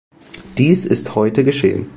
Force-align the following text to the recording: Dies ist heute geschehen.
Dies 0.57 0.87
ist 0.87 1.13
heute 1.13 1.43
geschehen. 1.43 1.85